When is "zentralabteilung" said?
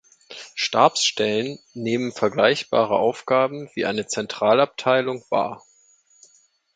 4.07-5.23